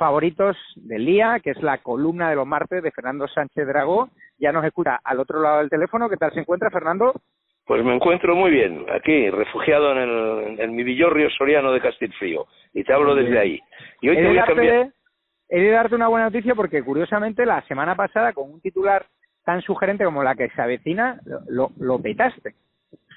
[0.00, 4.08] favoritos del día, que es la columna de los martes de Fernando Sánchez Dragó.
[4.38, 6.08] Ya nos escucha al otro lado del teléfono.
[6.08, 7.12] ¿Qué tal se encuentra, Fernando?
[7.66, 12.46] Pues me encuentro muy bien, aquí, refugiado en, el, en mi villorrio soriano de Castilfrío.
[12.72, 13.60] Y te hablo desde ahí.
[14.00, 14.88] Y hoy he te voy a cambiar...
[15.50, 19.04] He de darte una buena noticia porque, curiosamente, la semana pasada, con un titular
[19.44, 22.54] tan sugerente como la que se avecina, lo, lo petaste.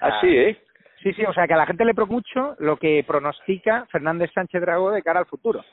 [0.01, 0.57] Así, ¿eh?
[1.01, 4.31] Sí, sí, o sea que a la gente le preocupa mucho lo que pronostica Fernández
[4.33, 5.63] Sánchez Dragó de cara al futuro.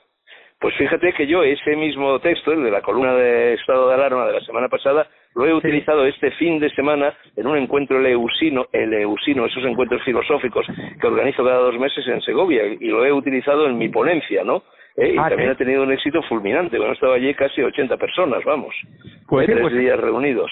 [0.60, 4.26] Pues fíjate que yo ese mismo texto, el de la columna de estado de alarma
[4.26, 8.66] de la semana pasada, lo he utilizado este fin de semana en un encuentro eleusino,
[8.70, 10.66] eleusino, esos encuentros filosóficos
[11.00, 14.62] que organizo cada dos meses en Segovia, y lo he utilizado en mi ponencia, ¿no?
[14.96, 15.12] ¿Eh?
[15.14, 15.54] Y Ah, también ¿sí?
[15.54, 16.76] ha tenido un éxito fulminante.
[16.76, 18.74] Bueno, estaba allí casi 80 personas, vamos.
[19.28, 20.50] Pues sí, tres pues- días reunidos.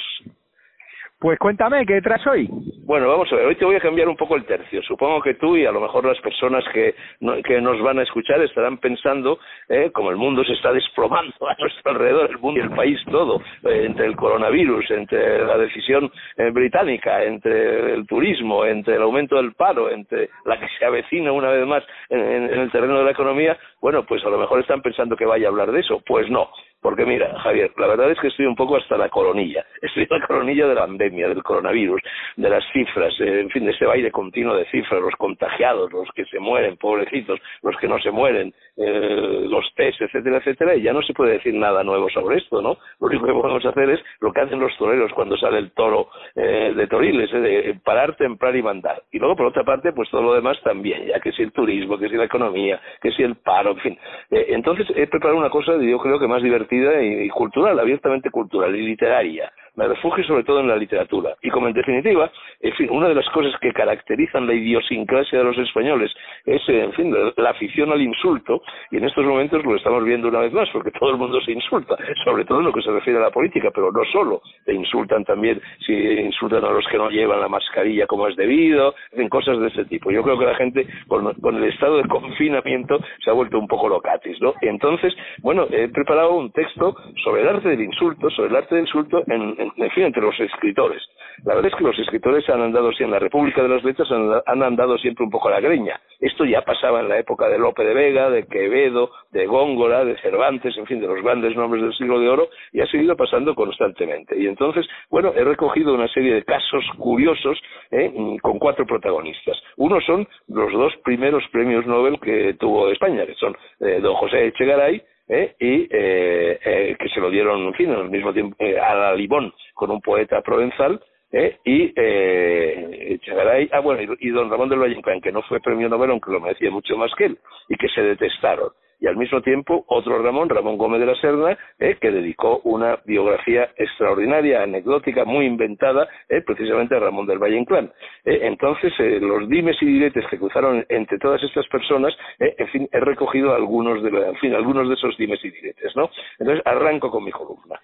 [1.20, 2.48] Pues cuéntame, ¿qué traes hoy?
[2.84, 4.80] Bueno, vamos a ver, hoy te voy a cambiar un poco el tercio.
[4.82, 8.04] Supongo que tú y a lo mejor las personas que, no- que nos van a
[8.04, 12.60] escuchar estarán pensando, eh, como el mundo se está desplomando a nuestro alrededor, el mundo
[12.60, 18.06] y el país todo, eh, entre el coronavirus, entre la decisión eh, británica, entre el
[18.06, 22.20] turismo, entre el aumento del paro, entre la que se avecina una vez más en,
[22.20, 25.26] en- en el terreno de la economía, bueno, pues a lo mejor están pensando que
[25.26, 26.00] vaya a hablar de eso.
[26.06, 26.48] Pues no.
[26.80, 29.64] Porque mira, Javier, la verdad es que estoy un poco hasta la coronilla.
[29.82, 32.00] Estoy en la coronilla de la pandemia, del coronavirus,
[32.36, 36.08] de las cifras, eh, en fin, de ese baile continuo de cifras, los contagiados, los
[36.14, 40.82] que se mueren, pobrecitos, los que no se mueren, eh, los test, etcétera, etcétera, y
[40.82, 42.78] ya no se puede decir nada nuevo sobre esto, ¿no?
[43.00, 46.08] Lo único que podemos hacer es lo que hacen los toreros cuando sale el toro
[46.36, 49.02] eh, de Toriles, eh, de parar, templar y mandar.
[49.10, 51.98] Y luego, por otra parte, pues todo lo demás también, ya que si el turismo,
[51.98, 53.98] que si la economía, que si el paro, en fin.
[54.30, 58.74] Eh, entonces he preparado una cosa, yo creo que más divertida y, cultural, abiertamente cultural
[58.76, 59.52] y literaria.
[59.78, 61.36] Me refugio sobre todo en la literatura.
[61.40, 62.28] Y como en definitiva,
[62.60, 66.10] en fin, una de las cosas que caracterizan la idiosincrasia de los españoles
[66.44, 70.26] es, eh, en fin, la, afición al insulto, y en estos momentos lo estamos viendo
[70.26, 72.90] una vez más, porque todo el mundo se insulta, sobre todo en lo que se
[72.90, 76.98] refiere a la política, pero no solo, te insultan también si insultan a los que
[76.98, 80.10] no llevan la mascarilla como es debido, en cosas de ese tipo.
[80.10, 83.68] Yo creo que la gente, con, con el estado de confinamiento, se ha vuelto un
[83.68, 84.54] poco locatis, ¿no?
[84.60, 88.84] Entonces, bueno, he preparado un texto sobre el arte del insulto, sobre el arte del
[88.84, 91.02] insulto, en, en, en fin, entre los escritores.
[91.44, 94.08] La verdad es que los escritores han andado siempre, en la República de las Letras
[94.10, 96.00] han, andado siempre un poco a la greña.
[96.20, 100.18] Esto ya pasaba en la época de Lope de Vega, de Quevedo, de Góngora, de
[100.20, 103.54] Cervantes, en fin, de los grandes nombres del siglo de oro, y ha seguido pasando
[103.54, 104.36] constantemente.
[104.36, 107.58] Y entonces, bueno, he recogido una serie de casos curiosos
[107.92, 108.12] ¿eh?
[108.42, 109.56] con cuatro protagonistas.
[109.76, 114.48] Uno son los dos primeros premios Nobel que tuvo España, que son eh, don José
[114.48, 115.54] Echegaray, ¿eh?
[115.58, 119.14] y eh, eh, que se lo dieron, en fin, al mismo tiempo eh, a la
[119.14, 121.00] Libón con un poeta provenzal,
[121.32, 121.58] ¿eh?
[121.64, 126.10] y eh, Echegaray, ah bueno, y, don Ramón del Valle que no fue premio Nobel,
[126.10, 128.70] aunque lo merecía mucho más que él, y que se detestaron.
[129.00, 131.96] Y al mismo tiempo, otro Ramón, Ramón Gómez de la Serna, ¿eh?
[132.00, 136.42] que dedicó una biografía extraordinaria, anecdótica, muy inventada, ¿eh?
[136.44, 137.92] precisamente a Ramón del Valle Inclán.
[138.24, 138.40] ¿eh?
[138.42, 143.00] Entonces, eh, los dimes y diretes que cruzaron entre todas estas personas, en fin, he
[143.00, 146.10] recogido algunos de, en fin, algunos de esos dimes y diretes, ¿no?
[146.38, 147.80] Entonces, arranco con mi columna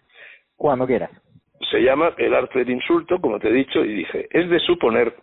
[0.57, 1.11] Cuando quieras.
[1.71, 5.15] se llama El arte del insulto, como te he dicho, y dice, es de suponer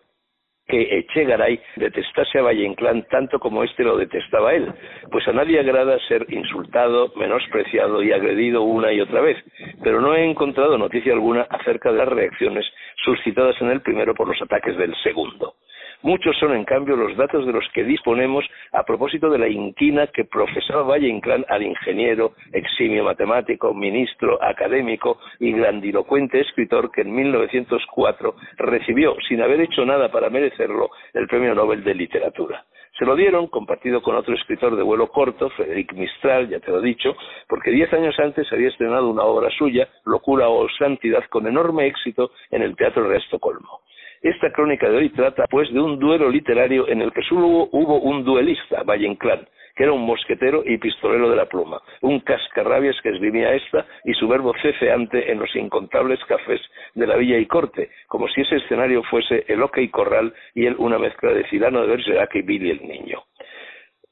[0.67, 4.71] que Echegaray detestase a Valle Inclán tanto como éste lo detestaba él,
[5.11, 9.37] pues a nadie agrada ser insultado, menospreciado y agredido una y otra vez,
[9.83, 12.65] pero no he encontrado noticia alguna acerca de las reacciones
[13.03, 15.55] suscitadas en el primero por los ataques del segundo.
[16.03, 20.07] Muchos son, en cambio, los datos de los que disponemos a propósito de la inquina
[20.07, 27.13] que profesaba Valle Inclán al ingeniero, eximio matemático, ministro, académico y grandilocuente escritor que en
[27.13, 32.65] 1904 recibió, sin haber hecho nada para merecerlo, el Premio Nobel de Literatura.
[32.97, 36.79] Se lo dieron, compartido con otro escritor de vuelo corto, Frederic Mistral, ya te lo
[36.79, 37.15] he dicho,
[37.47, 42.31] porque diez años antes había estrenado una obra suya, Locura o Santidad, con enorme éxito
[42.49, 43.81] en el Teatro de Estocolmo.
[44.21, 47.99] Esta crónica de hoy trata, pues, de un duelo literario en el que solo hubo,
[48.01, 53.01] un duelista, Valle Inclán, que era un mosquetero y pistolero de la pluma, un cascarrabias
[53.01, 56.61] que esgrimía esta y su verbo ceceante en los incontables cafés
[56.93, 60.75] de la villa y corte, como si ese escenario fuese el y Corral y él
[60.77, 63.23] una mezcla de Cirano de Bergerac y Billy el Niño.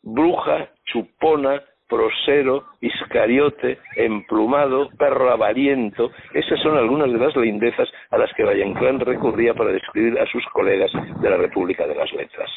[0.02, 6.12] Bruja, chupona, prosero, iscariote, emplumado, perro avariento.
[6.34, 10.26] Esas son algunas de las lindezas a las que Valle Inclán recurría para describir a
[10.28, 12.50] sus colegas de la República de las Letras.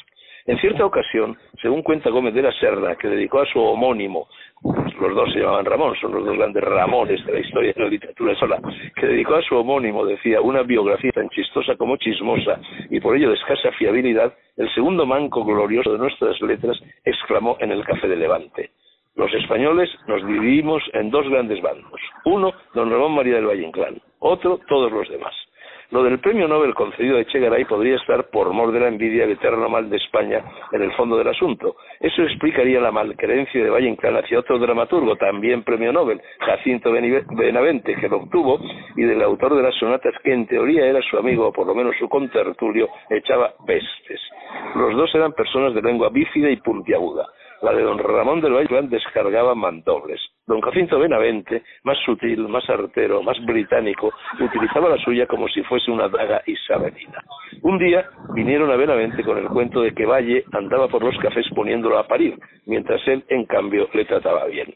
[0.44, 4.26] En cierta ocasión, según cuenta Gómez de la Serra, que dedicó a su homónimo,
[5.00, 7.88] los dos se llamaban Ramón, son los dos grandes Ramones de la historia de la
[7.88, 8.60] literatura sola,
[8.96, 13.28] que dedicó a su homónimo, decía, una biografía tan chistosa como chismosa y por ello
[13.28, 18.16] de escasa fiabilidad, el segundo manco glorioso de nuestras letras exclamó en el Café de
[18.16, 18.70] Levante.
[19.14, 22.00] Los españoles nos dividimos en dos grandes bandos.
[22.24, 24.00] Uno, don Ramón María del Valle Inclán.
[24.20, 25.34] Otro, todos los demás.
[25.92, 29.32] Lo del premio Nobel concedido a Echegaray podría estar por mor de la envidia del
[29.32, 30.42] eterno mal de España
[30.72, 31.76] en el fondo del asunto.
[32.00, 37.94] Eso explicaría la malcreencia de Valle Inclán hacia otro dramaturgo, también premio Nobel, Jacinto Benavente,
[37.96, 38.58] que lo obtuvo,
[38.96, 41.74] y del autor de las sonatas, que en teoría era su amigo, o por lo
[41.74, 44.20] menos su contertulio, echaba pestes.
[44.74, 47.26] Los dos eran personas de lengua bífida y puntiaguda.
[47.62, 50.20] La de don Ramón del Valle descargaba mandobles.
[50.48, 55.92] Don Jacinto Benavente, más sutil, más artero, más británico, utilizaba la suya como si fuese
[55.92, 57.22] una daga isabelina.
[57.62, 58.04] Un día
[58.34, 62.08] vinieron a Benavente con el cuento de que Valle andaba por los cafés poniéndolo a
[62.08, 62.36] parir,
[62.66, 64.74] mientras él, en cambio, le trataba bien.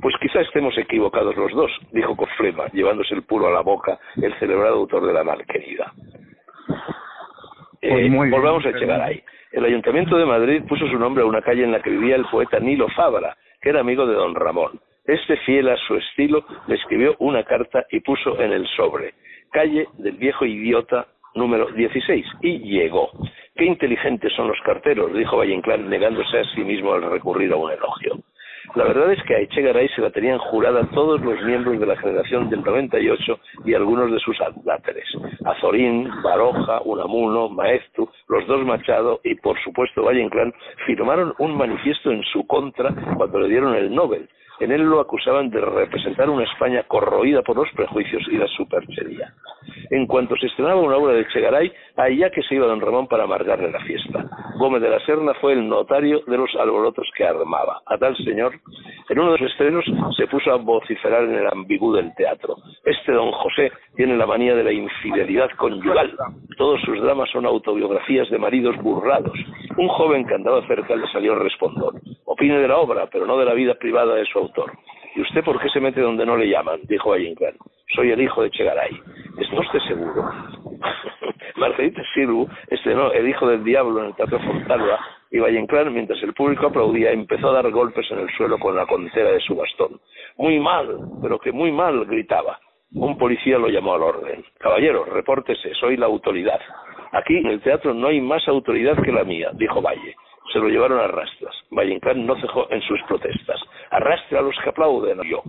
[0.00, 4.36] Pues quizá estemos equivocados los dos, dijo Cofrema, llevándose el puro a la boca el
[4.38, 5.92] celebrado autor de la malquerida.
[7.82, 9.22] Eh, pues volvamos a llegar ahí.
[9.52, 12.24] El Ayuntamiento de Madrid puso su nombre a una calle en la que vivía el
[12.24, 14.80] poeta Nilo Fabra, que era amigo de don Ramón.
[15.04, 19.12] Este, fiel a su estilo, le escribió una carta y puso en el sobre,
[19.50, 23.10] calle del viejo idiota número 16, y llegó.
[23.54, 27.70] Qué inteligentes son los carteros, dijo Valle negándose a sí mismo al recurrir a un
[27.70, 28.20] elogio.
[28.74, 31.96] La verdad es que a Echegaray se la tenían jurada todos los miembros de la
[31.96, 35.04] generación del 98 y algunos de sus adláteres.
[35.44, 40.52] Azorín, Baroja, Unamuno, Maestu, los dos Machado y por supuesto Valle Inclán
[40.86, 44.28] firmaron un manifiesto en su contra cuando le dieron el Nobel.
[44.62, 49.34] En él lo acusaban de representar una España corroída por los prejuicios y la superchería.
[49.90, 53.24] En cuanto se estrenaba una obra de Chegaray, allá que se iba don Ramón para
[53.24, 54.24] amargarle la fiesta.
[54.58, 57.82] Gómez de la Serna fue el notario de los alborotos que armaba.
[57.86, 58.52] A tal señor,
[59.12, 59.84] en uno de los estrenos
[60.16, 62.56] se puso a vociferar en el ambigú del teatro.
[62.82, 66.16] Este don José tiene la manía de la infidelidad conyugal.
[66.56, 69.38] Todos sus dramas son autobiografías de maridos burlados.
[69.76, 71.94] Un joven que andaba cerca le salió respondor.
[72.24, 74.72] Opine de la obra, pero no de la vida privada de su autor.
[75.14, 76.80] ¿Y usted por qué se mete donde no le llaman?
[76.84, 77.58] Dijo Claro.
[77.94, 78.98] Soy el hijo de Chegaray.
[79.38, 80.24] ¿Está usted seguro?
[81.56, 84.98] Margarita Sirgu estrenó El hijo del diablo en el Teatro Fontalba
[85.32, 88.86] y Vallenclán, mientras el público aplaudía, empezó a dar golpes en el suelo con la
[88.86, 89.98] contera de su bastón.
[90.36, 92.60] Muy mal, pero que muy mal, gritaba.
[92.92, 94.44] Un policía lo llamó al orden.
[94.58, 96.60] Caballero, repórtese, soy la autoridad.
[97.12, 100.14] Aquí en el teatro no hay más autoridad que la mía, dijo Valle.
[100.52, 101.54] Se lo llevaron a rastras.
[101.70, 103.58] Valle no cejó en sus protestas.
[103.90, 105.42] Arrastre a los que aplauden, yo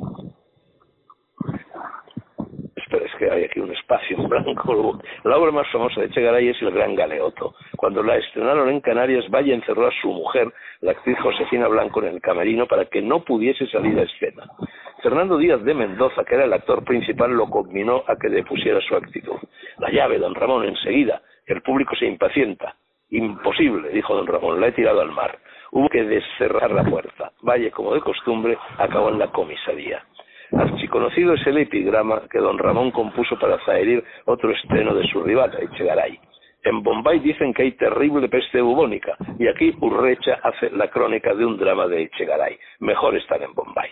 [3.31, 4.99] hay aquí un espacio en blanco.
[5.23, 7.55] La obra más famosa de Chegaray es El Gran Galeoto.
[7.77, 12.13] Cuando la estrenaron en Canarias, Valle encerró a su mujer, la actriz Josefina Blanco, en
[12.15, 14.43] el camerino para que no pudiese salir a escena.
[15.01, 18.95] Fernando Díaz de Mendoza, que era el actor principal, lo combinó a que depusiera su
[18.95, 19.37] actitud.
[19.79, 22.75] La llave, don Ramón, enseguida, el público se impacienta.
[23.09, 25.37] Imposible, dijo don Ramón, la he tirado al mar.
[25.71, 27.31] Hubo que descerrar la puerta.
[27.41, 30.03] Valle, como de costumbre, acabó en la comisaría.
[30.57, 35.51] Archiconocido es el epigrama que don Ramón compuso para zaherir otro estreno de su rival,
[35.59, 36.19] Echegaray.
[36.63, 41.45] En Bombay dicen que hay terrible peste bubónica y aquí Urrecha hace la crónica de
[41.45, 42.57] un drama de Echegaray.
[42.79, 43.89] Mejor estar en Bombay.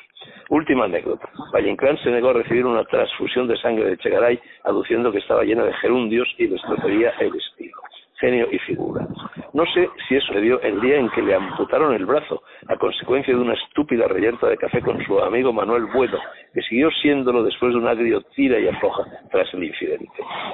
[0.50, 1.28] Última anécdota.
[1.54, 5.64] Valle se negó a recibir una transfusión de sangre de Echegaray aduciendo que estaba llena
[5.64, 7.82] de gerundios y destrozaría el estilo
[8.22, 9.08] genio y figura.
[9.54, 12.78] No sé si eso le dio el día en que le amputaron el brazo, a
[12.78, 16.18] consecuencia de una estúpida reyerta de café con su amigo Manuel Bueno,
[16.54, 20.08] que siguió siéndolo después de un agrio tira y afloja tras el incidente.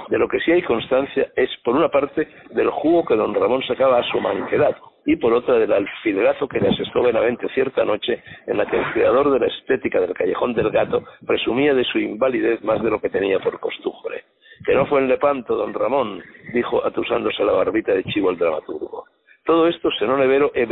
[0.10, 3.62] De lo que sí hay constancia es, por una parte, del jugo que don Ramón
[3.68, 4.76] sacaba a su manquedad,
[5.08, 8.92] y por otra del alfilerazo que le asestó Benavente cierta noche en la que el
[8.92, 13.00] creador de la estética del Callejón del Gato presumía de su invalidez más de lo
[13.00, 14.26] que tenía por costumbre.
[14.66, 16.22] Que no fue en Lepanto, don Ramón,
[16.54, 19.06] dijo atusándose la barbita de chivo el dramaturgo.
[19.48, 20.68] Todo esto se non è vero e.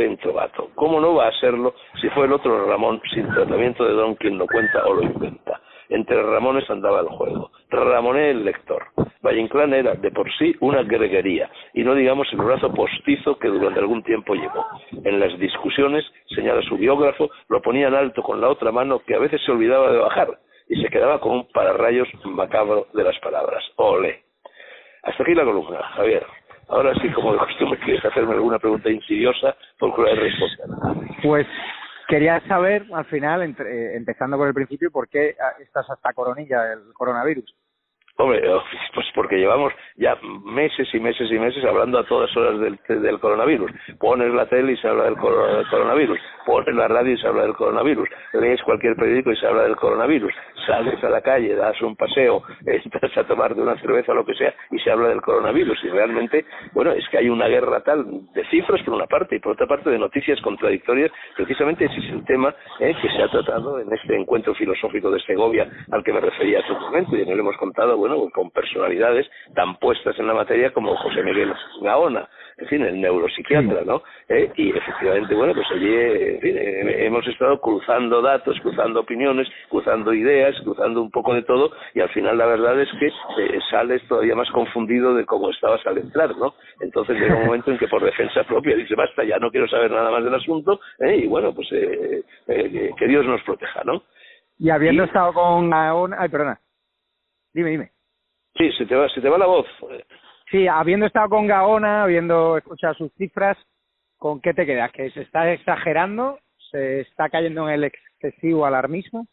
[0.74, 4.36] ¿Cómo no va a serlo si fue el otro Ramón sin tratamiento de don quien
[4.36, 5.62] lo cuenta o lo inventa?
[5.88, 7.50] Entre Ramones andaba el juego.
[7.70, 8.84] Ramoné el lector.
[9.22, 13.48] Valle Inclán era de por sí una greguería, y no digamos el brazo postizo que
[13.48, 14.66] durante algún tiempo llevó.
[15.04, 19.18] En las discusiones, señala su biógrafo, lo ponían alto con la otra mano que a
[19.18, 20.38] veces se olvidaba de bajar,
[20.68, 23.62] y se quedaba con un pararrayos macabro de las palabras.
[23.76, 24.24] Ole.
[25.02, 26.26] Hasta aquí la columna, Javier.
[26.68, 30.66] Ahora sí, como de costumbre, quieres hacerme alguna pregunta insidiosa, procuraré responder.
[31.22, 31.46] Pues
[32.08, 36.62] Quería saber, al final, entre, eh, empezando por el principio, por qué estás hasta coronilla
[36.62, 37.52] del coronavirus.
[38.18, 38.42] Hombre,
[38.94, 43.20] pues porque llevamos ya meses y meses y meses hablando a todas horas del, del
[43.20, 43.70] coronavirus.
[43.98, 46.18] Pones la tele y se habla del, coronavirus.
[46.46, 48.08] Pones la radio y se habla del coronavirus.
[48.34, 50.32] Lees cualquier periódico y se habla del coronavirus.
[50.66, 54.34] Sales a la calle, das un paseo, estás a tomarte una cerveza o lo que
[54.34, 55.78] sea y se habla del coronavirus.
[55.84, 59.40] Y realmente, bueno, es que hay una guerra tal de cifras por una parte y
[59.40, 61.10] por otra parte de noticias contradictorias.
[61.36, 65.20] Precisamente ese es el tema eh, que se ha tratado en este encuentro filosófico de
[65.20, 68.50] Segovia al que me refería hace un momento y en el hemos contado bueno, con
[68.50, 74.02] personalidades tan puestas en la materia como José Miguel Gaona, en fin, el neuropsiquiatra, ¿no?
[74.28, 79.46] Eh, y efectivamente, bueno, pues allí, en fin, eh, hemos estado cruzando datos, cruzando opiniones,
[79.68, 83.58] cruzando ideas, cruzando un poco de todo, y al final la verdad es que eh,
[83.70, 86.54] sales todavía más confundido de cómo estabas al entrar, ¿no?
[86.80, 89.90] Entonces llega un momento en que por defensa propia dice, basta, ya no quiero saber
[89.90, 94.02] nada más del asunto, y bueno, pues que Dios nos proteja, ¿no?
[94.58, 96.58] Y habiendo estado con ay, perdona,
[97.52, 97.95] dime, dime.
[98.56, 99.66] Sí, se te va, se te va la voz.
[100.50, 103.58] Sí, habiendo estado con Gaona, habiendo escuchado sus cifras,
[104.16, 104.92] ¿con qué te quedas?
[104.92, 106.38] ¿Que se está exagerando?
[106.70, 109.26] ¿Se está cayendo en el excesivo alarmismo?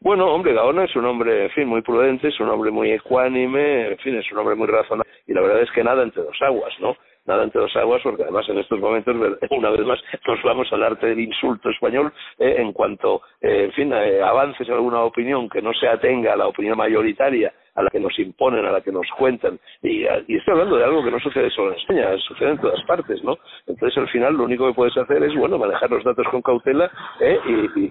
[0.00, 3.92] Bueno, hombre, Gaona es un hombre, en fin, muy prudente, es un hombre muy ecuánime,
[3.92, 6.42] en fin, es un hombre muy razonable, y la verdad es que nada entre dos
[6.42, 6.96] aguas, ¿no?
[7.24, 9.14] nada entre dos aguas, porque además en estos momentos,
[9.50, 13.72] una vez más, nos vamos al arte del insulto español eh, en cuanto, eh, en
[13.72, 17.82] fin, eh, avances en alguna opinión que no se atenga a la opinión mayoritaria a
[17.82, 19.58] la que nos imponen, a la que nos cuentan.
[19.82, 22.82] Y, y estoy hablando de algo que no sucede solo en España, sucede en todas
[22.84, 23.36] partes, ¿no?
[23.66, 26.90] Entonces, al final, lo único que puedes hacer es, bueno, manejar los datos con cautela
[27.20, 27.38] ¿eh?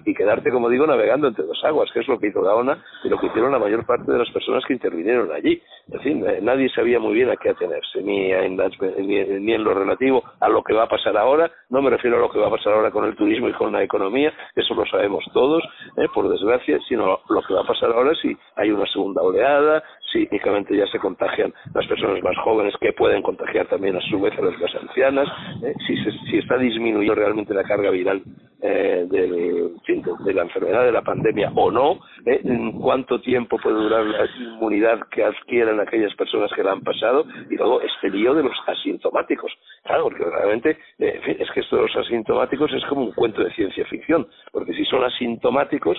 [0.04, 3.08] y, quedarte, como digo, navegando entre dos aguas, que es lo que hizo Gaona y
[3.08, 5.60] lo que hicieron la mayor parte de las personas que intervinieron allí.
[5.90, 9.74] En fin, eh, nadie sabía muy bien a qué atenerse, ni en, ni, en lo
[9.74, 11.50] relativo a lo que va a pasar ahora.
[11.70, 13.72] No me refiero a lo que va a pasar ahora con el turismo y con
[13.72, 15.62] la economía, eso lo sabemos todos,
[15.96, 16.06] ¿eh?
[16.14, 19.71] por desgracia, sino lo que va a pasar ahora si hay una segunda oleada,
[20.12, 24.20] si únicamente ya se contagian las personas más jóvenes que pueden contagiar también a su
[24.20, 25.28] vez a las más ancianas,
[25.62, 25.74] ¿eh?
[25.86, 25.96] si,
[26.30, 28.22] si está disminuyendo realmente la carga viral
[28.62, 32.40] eh, de, la enfermedad, de la pandemia o no, ¿eh?
[32.80, 37.56] cuánto tiempo puede durar la inmunidad que adquieren aquellas personas que la han pasado y
[37.56, 39.52] luego este lío de los asintomáticos.
[39.82, 43.52] Claro, porque realmente eh, es que esto de los asintomáticos es como un cuento de
[43.52, 45.98] ciencia ficción, porque si son asintomáticos,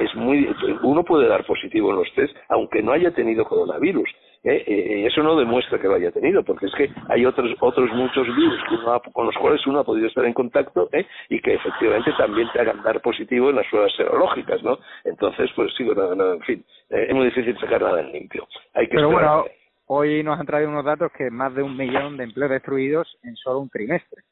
[0.00, 0.48] es muy
[0.82, 4.08] uno puede dar positivo en los test aunque no haya tenido coronavirus.
[4.48, 4.64] ¿Eh?
[4.66, 8.26] Eh, eso no demuestra que lo haya tenido, porque es que hay otros otros muchos
[8.26, 8.60] virus
[9.12, 11.06] con los cuales uno ha podido estar en contacto ¿eh?
[11.28, 14.78] y que efectivamente también te hagan dar positivo en las pruebas serológicas, ¿no?
[15.04, 18.46] Entonces, pues sí, en fin, es muy difícil sacar nada en limpio.
[18.74, 19.44] Hay que Pero bueno,
[19.86, 23.36] hoy nos han traído unos datos que más de un millón de empleos destruidos en
[23.36, 24.22] solo un trimestre.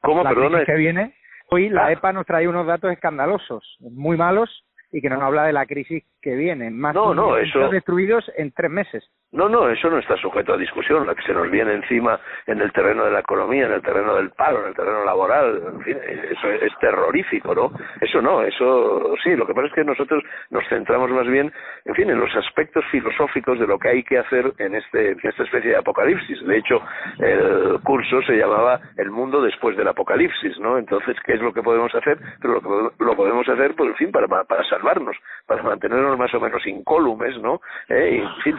[0.00, 0.64] ¿Cómo, perdona?
[0.64, 1.14] que viene,
[1.50, 1.92] hoy la ah.
[1.92, 6.04] EPA nos trae unos datos escandalosos, muy malos, y que nos habla de la crisis
[6.20, 6.70] que viene.
[6.70, 7.68] Más no, no, eso...
[7.70, 9.04] destruidos en tres meses.
[9.32, 11.06] No, no, eso no está sujeto a discusión.
[11.06, 14.14] La que se nos viene encima en el terreno de la economía, en el terreno
[14.14, 15.96] del paro, en el terreno laboral, en fin,
[16.30, 17.72] eso es terrorífico, ¿no?
[18.00, 19.34] Eso no, eso sí.
[19.34, 21.50] Lo que pasa es que nosotros nos centramos más bien,
[21.86, 25.20] en fin, en los aspectos filosóficos de lo que hay que hacer en, este, en
[25.22, 26.46] esta especie de apocalipsis.
[26.46, 26.82] De hecho,
[27.18, 30.76] el curso se llamaba El mundo después del apocalipsis, ¿no?
[30.76, 32.18] Entonces, ¿qué es lo que podemos hacer?
[32.40, 36.66] Pero lo, lo podemos hacer, por fin, para, para salvarnos, para mantenernos más o menos
[36.66, 37.62] incólumes, ¿no?
[37.88, 38.58] Eh, en fin,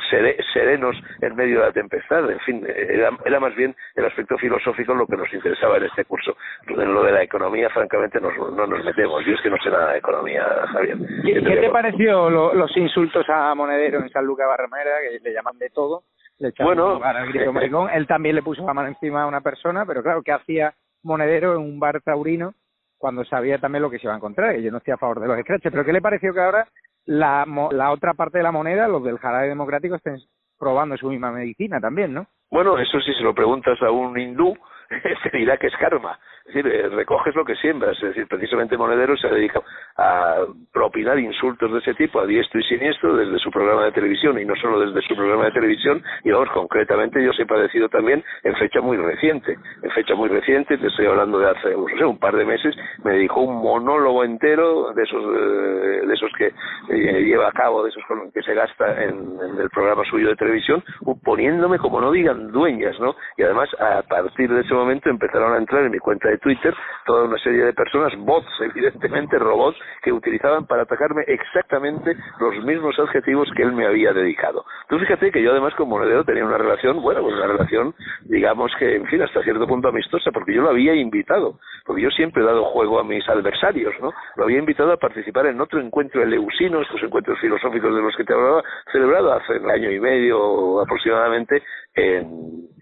[0.64, 2.30] serenos en medio de la tempestad.
[2.30, 6.06] En fin, era, era, más bien el aspecto filosófico lo que nos interesaba en este
[6.06, 6.36] curso.
[6.68, 9.26] En lo de la economía, francamente, nos, no nos metemos.
[9.26, 10.98] Yo es que no sé nada de economía, Javier.
[11.24, 15.70] ¿Qué, te pareció los insultos a Monedero en San Lucas Barramera, que le llaman de
[15.70, 16.04] todo?
[16.40, 17.90] Le bueno, al grito maricón.
[17.92, 21.54] Él también le puso la mano encima a una persona, pero claro, ¿qué hacía Monedero
[21.54, 22.54] en un bar taurino
[22.98, 24.56] cuando sabía también lo que se iba a encontrar?
[24.56, 26.68] Que yo no estoy a favor de los scratches, pero ¿qué le pareció que ahora
[27.06, 30.18] la, la otra parte de la moneda, los del jarabe democrático, estén
[30.64, 32.28] probando su misma medicina también, ¿no?
[32.54, 34.56] Bueno, eso sí se lo preguntas a un hindú,
[35.24, 36.20] se dirá que es karma.
[36.46, 37.96] Es decir, eh, recoges lo que siembras.
[37.96, 39.62] Es decir, precisamente Monedero se dedica
[39.98, 40.44] a
[40.74, 44.44] propinar insultos de ese tipo a diestro y siniestro desde su programa de televisión y
[44.44, 46.04] no solo desde su programa de televisión.
[46.24, 49.58] Y vamos, concretamente yo he padecido también en fecha muy reciente.
[49.82, 52.76] En fecha muy reciente, te estoy hablando de hace no sé, un par de meses,
[53.06, 56.48] me dedicó un monólogo entero de esos, eh, de esos que
[56.90, 60.84] eh, lleva a cabo, de esos que se gasta en el programa suyo de televisión,
[61.24, 63.16] poniéndome como no digan dueñas, ¿no?
[63.38, 66.74] Y además, a partir de ese momento, empezaron a entrar en mi cuenta de Twitter
[67.06, 72.98] toda una serie de personas, bots, evidentemente robots, que utilizaban para atacarme exactamente los mismos
[73.00, 74.66] adjetivos que él me había dedicado.
[74.90, 77.94] Tú fíjate que yo además con Monedero tenía una relación, bueno, pues una relación,
[78.26, 82.10] digamos que, en fin, hasta cierto punto amistosa, porque yo lo había invitado, porque yo
[82.12, 84.12] siempre he dado juego a mis adversarios, ¿no?
[84.36, 88.24] Lo había invitado a participar en otro encuentro eleusino, estos encuentros filosóficos de los que
[88.24, 91.64] te hablaba, celebrado hace un año y medio aproximadamente
[91.96, 92.23] en,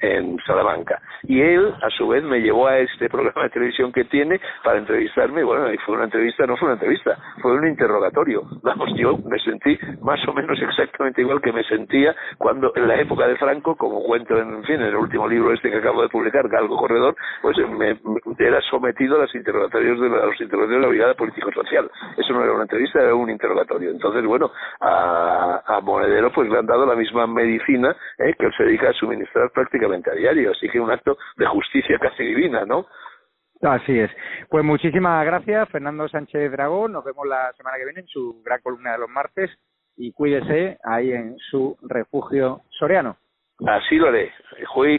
[0.01, 0.99] en Salamanca.
[1.23, 4.79] Y él, a su vez, me llevó a este programa de televisión que tiene para
[4.79, 5.43] entrevistarme.
[5.43, 8.43] Bueno, y fue una entrevista, no fue una entrevista, fue un interrogatorio.
[8.63, 12.99] Vamos, yo me sentí más o menos exactamente igual que me sentía cuando en la
[12.99, 16.09] época de Franco, como cuento en, fin, en el último libro este que acabo de
[16.09, 17.97] publicar, Galgo Corredor, pues me,
[18.39, 21.89] era sometido a los interrogatorios de la, los interrogatorios de la Brigada Político-Social.
[22.17, 23.91] Eso no era una entrevista, era un interrogatorio.
[23.91, 28.33] Entonces, bueno, a, a Monedero pues le han dado la misma medicina ¿eh?
[28.37, 31.97] que él se dedica a suministrar prácticamente a diario, así que un acto de justicia
[31.99, 32.85] casi divina, ¿no?
[33.61, 34.09] Así es.
[34.49, 36.93] Pues muchísimas gracias, Fernando Sánchez Dragón.
[36.93, 39.51] Nos vemos la semana que viene en su gran columna de los martes
[39.97, 43.17] y cuídese ahí en su refugio soriano.
[43.67, 44.31] Así lo haré.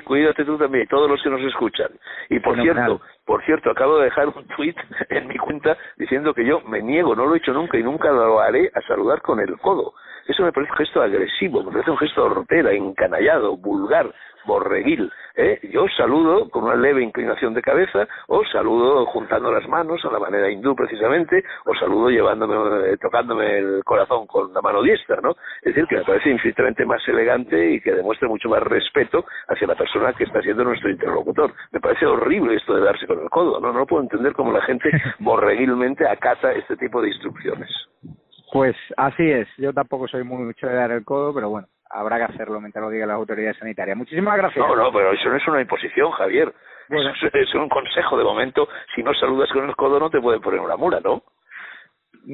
[0.04, 1.88] cuídate tú también, todos los que nos escuchan.
[2.30, 4.76] Y por cierto, por cierto, acabo de dejar un tweet
[5.08, 8.12] en mi cuenta diciendo que yo me niego, no lo he hecho nunca y nunca
[8.12, 9.94] lo haré a saludar con el codo.
[10.26, 14.12] Eso me parece un gesto agresivo, me parece un gesto hortera, encanallado, vulgar,
[14.44, 15.10] borreguil.
[15.36, 15.58] ¿eh?
[15.70, 20.18] Yo saludo con una leve inclinación de cabeza, o saludo juntando las manos a la
[20.18, 25.30] manera hindú precisamente, o saludo llevándome, eh, tocándome el corazón con la mano diestra, ¿no?
[25.62, 29.66] Es decir, que me parece infinitamente más elegante y que demuestra mucho más respeto hacia
[29.66, 31.52] la persona que está siendo nuestro interlocutor.
[31.70, 33.72] Me parece horrible esto de darse con el codo, ¿no?
[33.72, 37.70] No puedo entender cómo la gente borreguilmente acata este tipo de instrucciones.
[38.52, 39.48] Pues así es.
[39.56, 42.84] Yo tampoco soy muy mucho de dar el codo, pero bueno, habrá que hacerlo mientras
[42.84, 43.96] lo digan las autoridades sanitarias.
[43.96, 44.68] Muchísimas gracias.
[44.68, 46.52] No, no, pero eso no es una imposición, Javier.
[46.90, 47.12] Bueno.
[47.32, 48.18] es, un consejo.
[48.18, 51.22] De momento, si no saludas con el codo, no te pueden poner una mula, ¿no?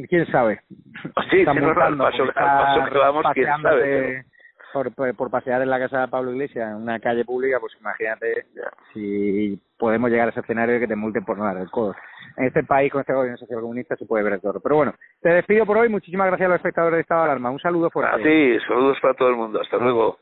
[0.09, 0.61] ¿Quién sabe?
[1.31, 4.25] Sí, si no, al paso, al paso que vamos, quién sabe
[4.73, 8.47] por, por, pasear en la casa de Pablo Iglesias en una calle pública, pues imagínate
[8.93, 11.95] si podemos llegar a ese escenario que te multen por no dar el codo.
[12.39, 14.61] En este país, con este gobierno social comunista, se puede ver todo.
[14.61, 15.89] Pero bueno, te despido por hoy.
[15.89, 17.51] Muchísimas gracias a los espectadores de Estado de Alarma.
[17.51, 18.15] Un saludo fuerte.
[18.15, 19.61] A ti, saludos para todo el mundo.
[19.61, 20.19] Hasta luego.